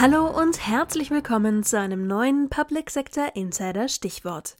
Hallo 0.00 0.28
und 0.28 0.66
herzlich 0.66 1.10
willkommen 1.10 1.62
zu 1.62 1.78
einem 1.78 2.06
neuen 2.06 2.48
Public 2.48 2.88
Sector 2.88 3.36
Insider 3.36 3.86
Stichwort. 3.86 4.56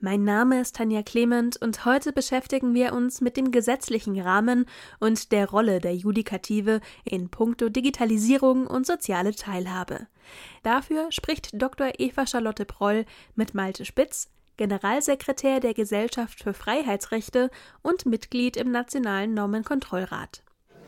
Mein 0.00 0.22
Name 0.22 0.60
ist 0.60 0.76
Tanja 0.76 1.02
Clement 1.02 1.56
und 1.56 1.86
heute 1.86 2.12
beschäftigen 2.12 2.74
wir 2.74 2.92
uns 2.92 3.22
mit 3.22 3.38
dem 3.38 3.52
gesetzlichen 3.52 4.20
Rahmen 4.20 4.66
und 5.00 5.32
der 5.32 5.48
Rolle 5.48 5.80
der 5.80 5.96
Judikative 5.96 6.82
in 7.04 7.30
puncto 7.30 7.70
Digitalisierung 7.70 8.66
und 8.66 8.86
soziale 8.86 9.34
Teilhabe. 9.34 10.08
Dafür 10.62 11.10
spricht 11.10 11.48
Dr. 11.54 11.92
Eva 11.96 12.26
Charlotte 12.26 12.66
Proll 12.66 13.06
mit 13.34 13.54
Malte 13.54 13.86
Spitz, 13.86 14.28
Generalsekretär 14.58 15.60
der 15.60 15.72
Gesellschaft 15.72 16.42
für 16.42 16.52
Freiheitsrechte 16.52 17.50
und 17.80 18.04
Mitglied 18.04 18.58
im 18.58 18.70
Nationalen 18.70 19.32
Normenkontrollrat. 19.32 20.42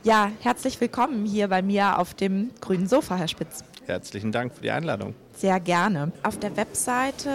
Ja, 0.05 0.31
herzlich 0.43 0.79
willkommen 0.83 1.25
hier 1.25 1.49
bei 1.49 1.63
mir 1.63 1.99
auf 1.99 2.12
dem 2.12 2.51
grünen 2.61 2.87
Sofa, 2.87 3.17
Herr 3.17 3.27
Spitz. 3.27 3.65
Herzlichen 3.87 4.33
Dank 4.33 4.55
für 4.55 4.61
die 4.61 4.71
Einladung. 4.71 5.15
Sehr 5.35 5.59
gerne. 5.61 6.12
Auf 6.23 6.39
der 6.39 6.59
Webseite 6.59 7.31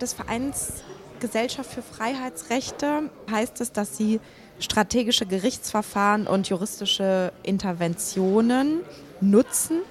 des 0.00 0.14
Vereins 0.14 0.84
Gesellschaft 1.20 1.70
für 1.70 1.82
Freiheitsrechte 1.82 3.10
heißt 3.30 3.60
es, 3.60 3.72
dass 3.72 3.98
sie 3.98 4.20
strategische 4.58 5.26
Gerichtsverfahren 5.26 6.26
und 6.26 6.48
juristische 6.48 7.30
Interventionen 7.42 8.80
nutzen, 9.20 9.82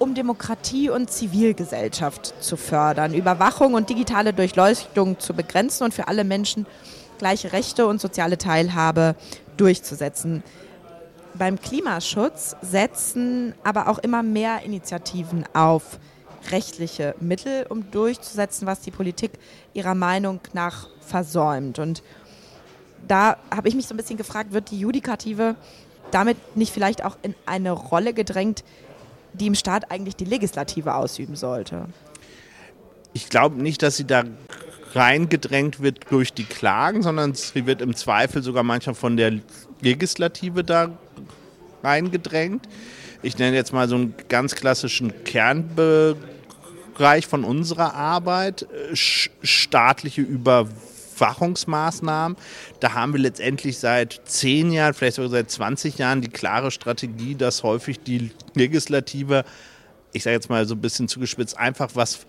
um 0.00 0.16
Demokratie 0.16 0.90
und 0.90 1.12
Zivilgesellschaft 1.12 2.42
zu 2.42 2.56
fördern, 2.56 3.14
Überwachung 3.14 3.74
und 3.74 3.88
digitale 3.88 4.32
Durchleuchtung 4.32 5.20
zu 5.20 5.32
begrenzen 5.32 5.84
und 5.84 5.94
für 5.94 6.08
alle 6.08 6.24
Menschen 6.24 6.66
gleiche 7.18 7.52
Rechte 7.52 7.86
und 7.86 8.00
soziale 8.00 8.36
Teilhabe 8.36 9.14
durchzusetzen 9.56 10.42
beim 11.38 11.60
Klimaschutz 11.60 12.56
setzen 12.62 13.54
aber 13.64 13.88
auch 13.88 13.98
immer 13.98 14.22
mehr 14.22 14.62
Initiativen 14.62 15.44
auf 15.54 15.98
rechtliche 16.50 17.14
Mittel, 17.20 17.66
um 17.68 17.90
durchzusetzen, 17.90 18.66
was 18.66 18.80
die 18.80 18.90
Politik 18.90 19.32
ihrer 19.74 19.94
Meinung 19.94 20.40
nach 20.52 20.88
versäumt. 21.00 21.78
Und 21.78 22.02
da 23.06 23.36
habe 23.54 23.68
ich 23.68 23.74
mich 23.74 23.86
so 23.86 23.94
ein 23.94 23.96
bisschen 23.96 24.16
gefragt, 24.16 24.52
wird 24.52 24.70
die 24.70 24.80
Judikative 24.80 25.56
damit 26.10 26.56
nicht 26.56 26.72
vielleicht 26.72 27.04
auch 27.04 27.16
in 27.22 27.34
eine 27.46 27.72
Rolle 27.72 28.14
gedrängt, 28.14 28.64
die 29.34 29.46
im 29.46 29.54
Staat 29.54 29.90
eigentlich 29.90 30.16
die 30.16 30.24
Legislative 30.24 30.94
ausüben 30.94 31.36
sollte? 31.36 31.86
Ich 33.12 33.28
glaube 33.28 33.62
nicht, 33.62 33.82
dass 33.82 33.96
sie 33.96 34.06
da 34.06 34.24
reingedrängt 34.94 35.80
wird 35.80 36.10
durch 36.10 36.32
die 36.32 36.44
Klagen, 36.44 37.02
sondern 37.02 37.34
sie 37.34 37.66
wird 37.66 37.82
im 37.82 37.94
Zweifel 37.94 38.42
sogar 38.42 38.62
manchmal 38.62 38.94
von 38.94 39.16
der 39.16 39.40
Legislative 39.80 40.64
da 40.64 40.90
reingedrängt. 41.82 42.68
Ich 43.22 43.38
nenne 43.38 43.56
jetzt 43.56 43.72
mal 43.72 43.88
so 43.88 43.94
einen 43.96 44.14
ganz 44.28 44.54
klassischen 44.54 45.24
Kernbereich 45.24 47.26
von 47.26 47.42
unserer 47.44 47.94
Arbeit, 47.94 48.62
äh, 48.62 48.94
staatliche 48.94 50.22
Überwachungsmaßnahmen. 50.22 52.36
Da 52.78 52.94
haben 52.94 53.12
wir 53.12 53.18
letztendlich 53.20 53.78
seit 53.78 54.20
zehn 54.24 54.70
Jahren, 54.70 54.94
vielleicht 54.94 55.16
sogar 55.16 55.30
seit 55.30 55.50
20 55.50 55.98
Jahren 55.98 56.20
die 56.20 56.28
klare 56.28 56.70
Strategie, 56.70 57.34
dass 57.34 57.64
häufig 57.64 57.98
die 58.00 58.30
Legislative, 58.54 59.44
ich 60.12 60.22
sage 60.22 60.34
jetzt 60.34 60.48
mal 60.48 60.64
so 60.66 60.76
ein 60.76 60.80
bisschen 60.80 61.08
zugespitzt, 61.08 61.58
einfach 61.58 61.90
was 61.94 62.20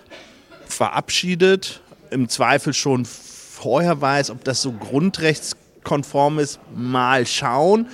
verabschiedet, 0.66 1.81
im 2.09 2.30
Zweifel 2.30 2.73
schon 2.73 3.05
vorher 3.05 4.02
weiß, 4.02 4.31
ob 4.31 4.44
das 4.44 4.64
so 4.64 4.72
grundrechtskonform 4.72 6.39
ist, 6.39 6.59
mal 6.73 7.27
schauen 7.27 7.88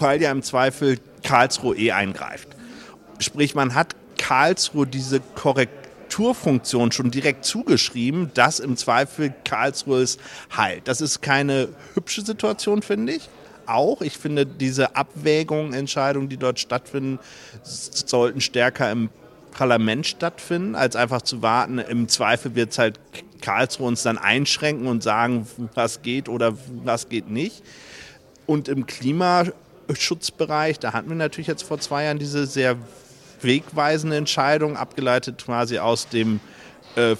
weil 0.00 0.20
ja 0.22 0.30
im 0.30 0.42
Zweifel 0.42 0.98
Karlsruhe 1.22 1.76
eh 1.76 1.92
eingreift. 1.92 2.48
Sprich, 3.18 3.54
man 3.54 3.74
hat 3.74 3.96
Karlsruhe 4.16 4.86
diese 4.86 5.20
Korrekturfunktion 5.20 6.92
schon 6.92 7.10
direkt 7.10 7.44
zugeschrieben, 7.44 8.30
dass 8.34 8.60
im 8.60 8.76
Zweifel 8.76 9.32
Karlsruhe 9.44 10.02
es 10.02 10.18
heilt. 10.56 10.86
Das 10.86 11.00
ist 11.00 11.22
keine 11.22 11.68
hübsche 11.94 12.22
Situation, 12.22 12.82
finde 12.82 13.14
ich. 13.14 13.28
Auch, 13.66 14.00
ich 14.00 14.16
finde, 14.16 14.46
diese 14.46 14.96
Abwägungen, 14.96 15.74
Entscheidungen, 15.74 16.28
die 16.28 16.38
dort 16.38 16.58
stattfinden, 16.58 17.18
sollten 17.62 18.40
stärker 18.40 18.90
im 18.90 19.10
Parlament 19.50 20.06
stattfinden, 20.06 20.74
als 20.74 20.96
einfach 20.96 21.22
zu 21.22 21.42
warten. 21.42 21.78
Im 21.78 22.08
Zweifel 22.08 22.54
wird 22.54 22.72
es 22.72 22.78
halt 22.78 23.00
Karlsruhe 23.40 23.88
uns 23.88 24.02
dann 24.02 24.18
einschränken 24.18 24.86
und 24.86 25.02
sagen, 25.02 25.46
was 25.74 26.02
geht 26.02 26.28
oder 26.28 26.54
was 26.84 27.08
geht 27.08 27.28
nicht. 27.28 27.62
Und 28.46 28.68
im 28.68 28.86
Klima 28.86 29.44
Schutzbereich. 29.94 30.78
Da 30.78 30.92
hatten 30.92 31.08
wir 31.08 31.16
natürlich 31.16 31.46
jetzt 31.46 31.62
vor 31.62 31.78
zwei 31.80 32.04
Jahren 32.04 32.18
diese 32.18 32.46
sehr 32.46 32.76
wegweisende 33.42 34.16
Entscheidung, 34.16 34.76
abgeleitet 34.76 35.44
quasi 35.44 35.78
aus 35.78 36.08
dem 36.08 36.40
äh, 36.96 37.16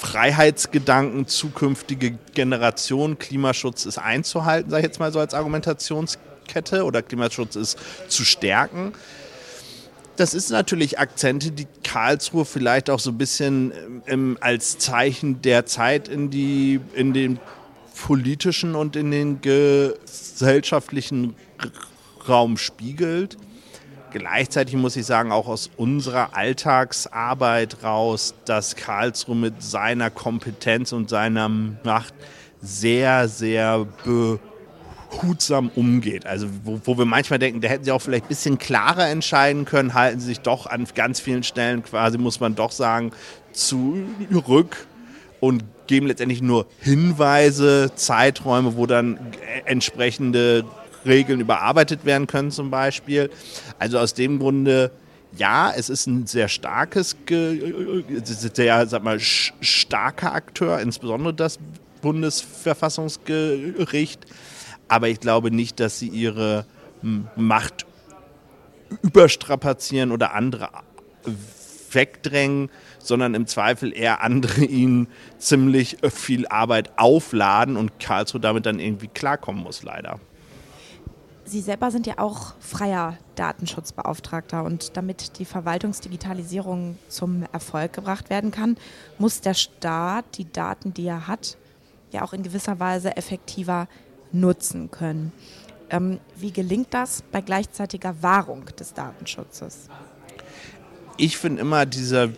Freiheitsgedanken, 0.00 1.28
zukünftige 1.28 2.18
Generation, 2.34 3.18
Klimaschutz 3.18 3.86
ist 3.86 3.98
einzuhalten, 3.98 4.70
sage 4.70 4.80
ich 4.80 4.86
jetzt 4.86 4.98
mal 4.98 5.12
so 5.12 5.20
als 5.20 5.32
Argumentationskette 5.32 6.84
oder 6.84 7.02
Klimaschutz 7.02 7.54
ist 7.54 7.78
zu 8.08 8.24
stärken. 8.24 8.94
Das 10.16 10.34
ist 10.34 10.50
natürlich 10.50 10.98
Akzente, 10.98 11.52
die 11.52 11.66
Karlsruhe 11.84 12.44
vielleicht 12.44 12.90
auch 12.90 12.98
so 12.98 13.10
ein 13.10 13.18
bisschen 13.18 13.72
ähm, 14.06 14.36
als 14.40 14.78
Zeichen 14.78 15.40
der 15.40 15.66
Zeit 15.66 16.08
in, 16.08 16.30
die, 16.30 16.80
in 16.94 17.14
den 17.14 17.38
politischen 18.04 18.74
und 18.74 18.96
in 18.96 19.10
den 19.10 19.40
gesellschaftlichen 19.40 21.34
Raum 22.28 22.56
spiegelt. 22.56 23.36
Gleichzeitig 24.12 24.74
muss 24.76 24.96
ich 24.96 25.06
sagen, 25.06 25.32
auch 25.32 25.48
aus 25.48 25.70
unserer 25.76 26.36
Alltagsarbeit 26.36 27.82
raus, 27.82 28.34
dass 28.44 28.76
Karlsruhe 28.76 29.36
mit 29.36 29.62
seiner 29.62 30.10
Kompetenz 30.10 30.92
und 30.92 31.08
seiner 31.08 31.48
Macht 31.48 32.12
sehr, 32.60 33.26
sehr 33.28 33.86
behutsam 34.04 35.70
umgeht. 35.74 36.26
Also 36.26 36.46
wo, 36.62 36.78
wo, 36.84 36.98
wir 36.98 37.06
manchmal 37.06 37.38
denken, 37.38 37.62
da 37.62 37.68
hätten 37.68 37.84
sie 37.84 37.92
auch 37.92 38.02
vielleicht 38.02 38.26
ein 38.26 38.28
bisschen 38.28 38.58
klarer 38.58 39.08
entscheiden 39.08 39.64
können, 39.64 39.94
halten 39.94 40.20
sie 40.20 40.26
sich 40.26 40.40
doch 40.40 40.66
an 40.66 40.86
ganz 40.94 41.18
vielen 41.18 41.42
Stellen 41.42 41.82
quasi, 41.82 42.18
muss 42.18 42.38
man 42.38 42.54
doch 42.54 42.70
sagen, 42.70 43.12
zurück 43.52 44.86
und 45.40 45.64
geben 45.86 46.06
letztendlich 46.06 46.42
nur 46.42 46.66
Hinweise, 46.80 47.92
Zeiträume, 47.94 48.76
wo 48.76 48.86
dann 48.86 49.18
entsprechende 49.64 50.64
Regeln 51.04 51.40
überarbeitet 51.40 52.04
werden 52.04 52.26
können 52.26 52.50
zum 52.50 52.70
Beispiel. 52.70 53.30
Also 53.78 53.98
aus 53.98 54.12
dem 54.14 54.38
Grunde, 54.38 54.90
ja, 55.36 55.72
es 55.74 55.90
ist 55.90 56.06
ein 56.06 56.26
sehr 56.26 56.48
starkes, 56.48 57.16
sehr, 57.28 58.86
sag 58.86 59.02
mal, 59.02 59.18
starker 59.20 60.34
Akteur, 60.34 60.80
insbesondere 60.80 61.34
das 61.34 61.58
Bundesverfassungsgericht. 62.02 64.26
Aber 64.88 65.08
ich 65.08 65.20
glaube 65.20 65.50
nicht, 65.50 65.80
dass 65.80 65.98
sie 65.98 66.08
ihre 66.08 66.66
Macht 67.36 67.86
überstrapazieren 69.02 70.12
oder 70.12 70.34
andere 70.34 70.68
wegdrängen, 71.90 72.70
sondern 72.98 73.34
im 73.34 73.46
Zweifel 73.46 73.96
eher 73.96 74.22
andere 74.22 74.64
ihnen 74.64 75.08
ziemlich 75.38 75.96
viel 76.14 76.46
Arbeit 76.48 76.90
aufladen 76.96 77.76
und 77.76 77.98
Karlsruhe 77.98 78.40
damit 78.40 78.66
dann 78.66 78.78
irgendwie 78.78 79.08
klarkommen 79.08 79.62
muss, 79.62 79.82
leider. 79.82 80.20
Sie 81.44 81.60
selber 81.60 81.90
sind 81.90 82.06
ja 82.06 82.18
auch 82.18 82.54
freier 82.60 83.18
Datenschutzbeauftragter 83.34 84.62
und 84.62 84.96
damit 84.96 85.38
die 85.38 85.44
Verwaltungsdigitalisierung 85.44 86.98
zum 87.08 87.44
Erfolg 87.52 87.92
gebracht 87.92 88.30
werden 88.30 88.52
kann, 88.52 88.76
muss 89.18 89.40
der 89.40 89.54
Staat 89.54 90.24
die 90.38 90.50
Daten, 90.50 90.94
die 90.94 91.06
er 91.06 91.26
hat, 91.26 91.56
ja 92.12 92.22
auch 92.22 92.32
in 92.32 92.44
gewisser 92.44 92.78
Weise 92.78 93.16
effektiver 93.16 93.88
nutzen 94.30 94.90
können. 94.90 95.32
Ähm, 95.90 96.20
wie 96.36 96.52
gelingt 96.52 96.94
das 96.94 97.22
bei 97.32 97.40
gleichzeitiger 97.40 98.22
Wahrung 98.22 98.64
des 98.78 98.94
Datenschutzes? 98.94 99.88
Ich 101.16 101.36
finde 101.36 101.62
immer 101.62 101.86
dieser 101.86 102.30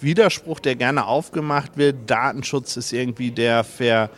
Widerspruch, 0.00 0.60
der 0.60 0.76
gerne 0.76 1.06
aufgemacht 1.06 1.76
wird, 1.76 2.08
Datenschutz 2.08 2.76
ist 2.76 2.92
irgendwie 2.92 3.30
der 3.30 3.64
Ver 3.64 4.10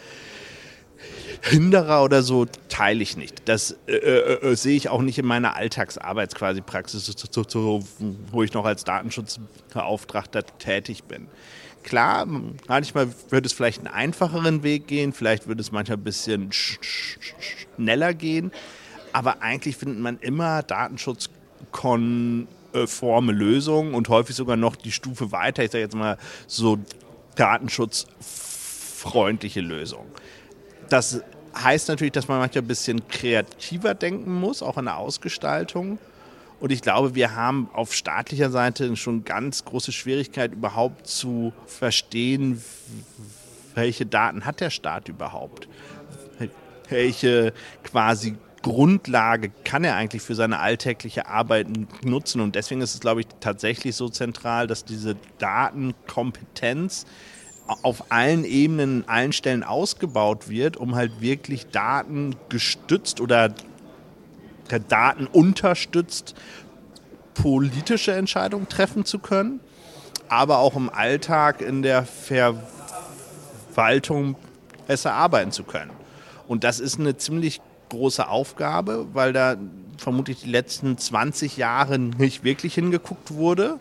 Hinderer 1.41 2.03
oder 2.03 2.23
so 2.23 2.47
teile 2.79 3.03
ich 3.03 3.17
nicht. 3.17 3.43
Das 3.47 3.77
äh, 3.89 3.97
äh, 3.97 4.53
äh, 4.53 4.55
sehe 4.55 4.77
ich 4.77 4.89
auch 4.89 5.03
nicht 5.03 5.19
in 5.19 5.27
meiner 5.27 5.57
Alltagsarbeits 5.57 6.37
quasi 6.37 6.61
Praxis, 6.61 7.07
so, 7.07 7.43
so, 7.47 7.83
wo 8.31 8.45
ich 8.45 8.53
noch 8.53 8.65
als 8.65 8.85
Datenschutzbeauftragter 8.85 10.47
tätig 10.59 11.03
bin. 11.05 11.27
Klar, 11.83 12.27
manchmal 12.69 13.09
würde 13.31 13.47
es 13.47 13.53
vielleicht 13.53 13.79
einen 13.79 13.89
einfacheren 13.89 14.63
Weg 14.63 14.87
gehen, 14.87 15.13
vielleicht 15.13 15.49
würde 15.49 15.61
es 15.61 15.73
manchmal 15.73 15.99
ein 15.99 16.05
bisschen 16.05 16.53
schneller 16.53 18.15
gehen, 18.15 18.53
aber 19.13 19.43
eigentlich 19.43 19.77
findet 19.77 19.99
man 19.99 20.21
immer 20.21 20.63
datenschutzkonforme 20.63 23.33
Lösungen 23.33 23.95
und 23.95 24.09
häufig 24.09 24.37
sogar 24.37 24.57
noch 24.57 24.77
die 24.77 24.93
Stufe 24.93 25.33
weiter, 25.33 25.65
ich 25.65 25.73
sage 25.73 25.83
jetzt 25.83 25.97
mal 25.97 26.17
so 26.47 26.79
datenschutzfreundliche 27.35 29.63
Lösungen. 29.63 30.13
Das 30.91 31.25
heißt 31.63 31.89
natürlich, 31.89 32.13
dass 32.13 32.29
man 32.29 32.39
manchmal 32.39 32.65
ein 32.65 32.69
bisschen 32.69 33.07
kreativer 33.09 33.95
denken 33.95 34.33
muss, 34.33 34.63
auch 34.63 34.79
in 34.79 34.87
der 34.87 34.97
Ausgestaltung. 34.99 35.99
Und 36.61 36.73
ich 36.73 36.83
glaube, 36.83 37.15
wir 37.15 37.37
haben 37.37 37.69
auf 37.73 37.95
staatlicher 37.95 38.51
Seite 38.51 38.95
schon 38.97 39.25
ganz 39.25 39.65
große 39.65 39.93
Schwierigkeit, 39.93 40.53
überhaupt 40.53 41.07
zu 41.07 41.53
verstehen, 41.67 42.63
welche 43.75 44.07
Daten 44.07 44.45
hat 44.45 44.61
der 44.61 44.71
Staat 44.71 45.09
überhaupt? 45.09 45.69
Welche 46.89 47.53
quasi 47.85 48.35
Grundlage 48.63 49.51
kann 49.63 49.85
er 49.85 49.95
eigentlich 49.95 50.23
für 50.23 50.35
seine 50.35 50.59
alltägliche 50.59 51.27
Arbeit 51.27 51.69
nutzen? 52.03 52.41
Und 52.41 52.57
deswegen 52.57 52.81
ist 52.81 52.95
es, 52.95 53.01
glaube 53.01 53.21
ich, 53.21 53.29
tatsächlich 53.39 53.95
so 53.95 54.09
zentral, 54.09 54.67
dass 54.67 54.85
diese 54.85 55.17
Datenkompetenz 55.39 57.07
auf 57.69 58.11
allen 58.11 58.45
Ebenen, 58.45 59.09
allen 59.09 59.33
Stellen 59.33 59.63
ausgebaut 59.63 60.49
wird, 60.49 60.77
um 60.77 60.95
halt 60.95 61.21
wirklich 61.21 61.69
Daten 61.69 62.35
gestützt 62.49 63.21
oder 63.21 63.55
Daten 64.89 65.27
unterstützt 65.27 66.35
politische 67.35 68.13
Entscheidungen 68.13 68.69
treffen 68.69 69.05
zu 69.05 69.19
können, 69.19 69.61
aber 70.29 70.59
auch 70.59 70.77
im 70.77 70.91
Alltag 70.91 71.61
in 71.61 71.83
der 71.83 72.05
Verwaltung 73.75 74.35
besser 74.87 75.13
arbeiten 75.15 75.53
zu 75.53 75.63
können. 75.63 75.93
Und 76.49 76.65
das 76.65 76.81
ist 76.81 76.99
eine 76.99 77.17
ziemlich 77.17 77.61
große 77.91 78.27
Aufgabe, 78.27 79.07
weil 79.13 79.33
da 79.33 79.57
vermutlich 79.99 80.41
die 80.41 80.51
letzten 80.51 80.99
20 80.99 81.57
Jahre 81.57 81.99
nicht 81.99 82.45
wirklich 82.45 82.75
hingeguckt 82.75 83.35
wurde. 83.35 83.79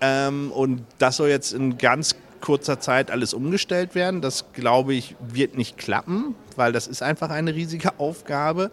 Ähm, 0.00 0.52
und 0.52 0.84
das 0.98 1.16
soll 1.16 1.28
jetzt 1.28 1.52
in 1.52 1.78
ganz 1.78 2.14
kurzer 2.40 2.80
Zeit 2.80 3.10
alles 3.10 3.34
umgestellt 3.34 3.94
werden. 3.94 4.20
Das 4.20 4.52
glaube 4.52 4.94
ich 4.94 5.16
wird 5.20 5.56
nicht 5.56 5.76
klappen, 5.76 6.34
weil 6.56 6.72
das 6.72 6.86
ist 6.86 7.02
einfach 7.02 7.30
eine 7.30 7.54
riesige 7.54 7.92
Aufgabe. 7.98 8.70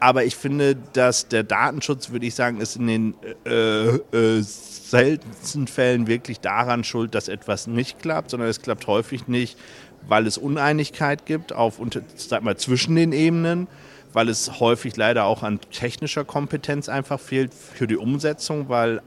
Aber 0.00 0.24
ich 0.24 0.36
finde, 0.36 0.76
dass 0.92 1.28
der 1.28 1.44
Datenschutz, 1.44 2.10
würde 2.10 2.26
ich 2.26 2.34
sagen, 2.34 2.60
ist 2.60 2.76
in 2.76 2.86
den 2.86 3.14
äh, 3.46 3.96
äh, 3.96 4.42
seltensten 4.42 5.66
Fällen 5.66 6.06
wirklich 6.06 6.40
daran 6.40 6.84
schuld, 6.84 7.14
dass 7.14 7.28
etwas 7.28 7.66
nicht 7.66 8.00
klappt, 8.00 8.30
sondern 8.30 8.48
es 8.48 8.60
klappt 8.60 8.86
häufig 8.86 9.28
nicht, 9.28 9.58
weil 10.06 10.26
es 10.26 10.36
Uneinigkeit 10.36 11.26
gibt 11.26 11.52
auf, 11.52 11.80
sag 12.16 12.42
mal, 12.42 12.56
zwischen 12.56 12.96
den 12.96 13.12
Ebenen, 13.12 13.66
weil 14.12 14.28
es 14.28 14.60
häufig 14.60 14.96
leider 14.96 15.24
auch 15.24 15.42
an 15.42 15.60
technischer 15.72 16.24
Kompetenz 16.24 16.88
einfach 16.88 17.20
fehlt 17.20 17.54
für 17.54 17.86
die 17.86 17.96
Umsetzung, 17.96 18.68
weil 18.68 19.00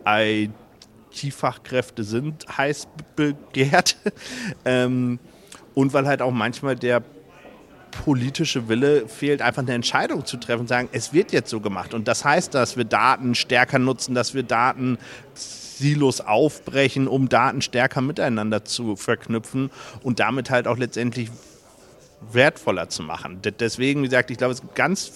IT-Fachkräfte 1.23 2.03
sind 2.03 2.45
heiß 2.57 2.87
begehrt 3.15 3.97
ähm, 4.65 5.19
und 5.73 5.93
weil 5.93 6.07
halt 6.07 6.21
auch 6.21 6.31
manchmal 6.31 6.75
der 6.75 7.03
politische 8.03 8.67
Wille 8.67 9.07
fehlt, 9.07 9.41
einfach 9.41 9.63
eine 9.63 9.73
Entscheidung 9.73 10.25
zu 10.25 10.37
treffen 10.37 10.67
sagen, 10.67 10.89
es 10.91 11.13
wird 11.13 11.31
jetzt 11.31 11.49
so 11.49 11.59
gemacht. 11.59 11.93
Und 11.93 12.07
das 12.07 12.23
heißt, 12.23 12.53
dass 12.53 12.77
wir 12.77 12.83
Daten 12.83 13.33
stärker 13.33 13.79
nutzen, 13.79 14.13
dass 14.13 14.33
wir 14.33 14.43
Daten 14.43 14.97
Silos 15.33 16.21
aufbrechen, 16.21 17.07
um 17.07 17.29
Daten 17.29 17.61
stärker 17.61 18.01
miteinander 18.01 18.65
zu 18.65 18.95
verknüpfen 18.95 19.71
und 20.03 20.19
damit 20.19 20.49
halt 20.49 20.67
auch 20.67 20.77
letztendlich 20.77 21.31
wertvoller 22.31 22.89
zu 22.89 23.03
machen. 23.03 23.41
Deswegen, 23.59 24.01
wie 24.01 24.07
gesagt, 24.07 24.31
ich 24.31 24.37
glaube, 24.37 24.53
es 24.53 24.61
gibt 24.61 24.75
ganz 24.75 25.11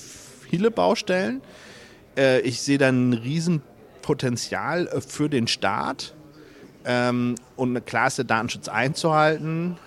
viele 0.50 0.72
Baustellen. 0.72 1.42
Äh, 2.16 2.42
ich 2.42 2.62
sehe 2.62 2.78
da 2.78 2.90
ein 2.90 3.14
Riesenpotenzial 3.14 3.71
äh, 4.88 5.02
für 5.02 5.30
den 5.30 5.48
Staat. 5.48 6.14
Ähm, 6.84 7.36
und 7.56 7.76
ist 8.08 8.18
der 8.18 8.26
Datenschutz 8.26 8.68
einzuhalten. 8.68 9.78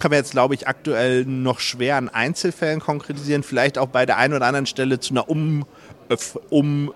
kann 0.05 0.11
man 0.11 0.19
jetzt, 0.19 0.33
glaube 0.33 0.55
ich, 0.55 0.69
aktuell 0.69 1.25
noch 1.25 1.61
schwer 1.61 1.97
an 1.97 2.11
Einzelfällen 2.11 2.79
konkretisieren, 2.79 3.43
vielleicht 3.43 3.79
auch 3.79 3.87
bei 3.87 4.05
der 4.05 4.19
einen 4.19 4.35
oder 4.35 4.45
anderen 4.45 4.67
Stelle 4.67 5.01
zu 5.01 5.15
einer 5.15 5.31
Um, 5.31 5.65
äh, 6.11 6.17
um 6.51 6.93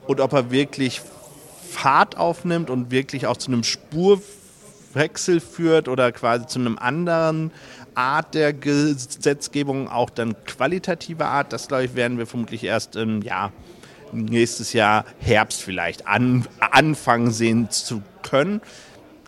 und 0.08 0.20
ob 0.20 0.34
er 0.34 0.50
wirklich 0.50 1.02
Fahrt 1.70 2.18
aufnimmt 2.18 2.72
und 2.72 2.90
wirklich 2.90 3.28
auch 3.28 3.38
zu 3.38 3.52
einem 3.52 3.64
Spurwechsel 3.64 5.42
führt 5.42 5.88
oder 5.88 6.12
quasi 6.12 6.48
zu 6.48 6.58
einem 6.58 6.80
anderen 6.80 7.52
Art 7.94 8.34
der 8.34 8.52
Gesetzgebung, 8.52 9.88
auch 9.90 10.10
dann 10.10 10.36
qualitative 10.46 11.26
Art, 11.26 11.54
das 11.54 11.68
glaube 11.68 11.86
ich, 11.86 11.94
werden 11.94 12.18
wir 12.18 12.26
vermutlich 12.26 12.64
erst 12.64 12.96
im 12.96 13.22
Jahr 13.22 13.54
nächstes 14.12 14.74
Jahr 14.74 15.06
Herbst 15.20 15.62
vielleicht 15.62 16.08
an, 16.08 16.48
anfangen 16.60 17.30
sehen 17.30 17.70
zu 17.70 18.02
können. 18.24 18.60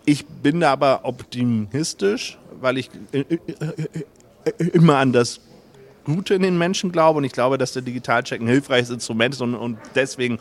Ich 0.06 0.26
bin 0.26 0.62
da 0.62 0.72
aber 0.72 1.02
optimistisch, 1.04 2.40
weil 2.60 2.80
ich 2.80 2.90
immer 4.58 4.98
an 4.98 5.14
das 5.14 5.40
Gute 6.06 6.34
in 6.34 6.42
den 6.42 6.58
Menschen 6.58 6.92
glaube 6.92 7.18
und 7.18 7.24
ich 7.24 7.32
glaube, 7.32 7.58
dass 7.58 7.74
der 7.74 7.82
Digitalcheck 7.82 8.42
ein 8.42 8.48
hilfreiches 8.48 8.90
Instrument 8.90 9.36
ist 9.36 9.42
und, 9.42 9.56
und 9.56 9.78
deswegen 9.96 10.40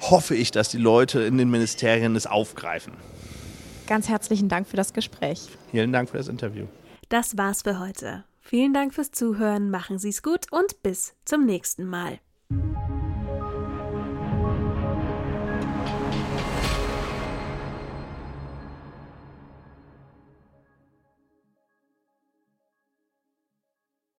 hoffe 0.00 0.34
ich, 0.34 0.50
dass 0.50 0.68
die 0.68 0.78
Leute 0.78 1.22
in 1.22 1.38
den 1.38 1.50
Ministerien 1.50 2.16
es 2.16 2.26
aufgreifen. 2.26 2.92
Ganz 3.86 4.08
herzlichen 4.08 4.48
Dank 4.48 4.66
für 4.66 4.76
das 4.76 4.92
Gespräch. 4.92 5.48
Vielen 5.70 5.92
Dank 5.92 6.10
für 6.10 6.16
das 6.16 6.28
Interview. 6.28 6.66
Das 7.08 7.36
war's 7.36 7.62
für 7.62 7.78
heute. 7.78 8.24
Vielen 8.40 8.74
Dank 8.74 8.94
fürs 8.94 9.10
Zuhören, 9.10 9.70
machen 9.70 9.98
Sie 9.98 10.10
es 10.10 10.22
gut 10.22 10.46
und 10.50 10.82
bis 10.82 11.14
zum 11.24 11.46
nächsten 11.46 11.86
Mal. 11.86 12.18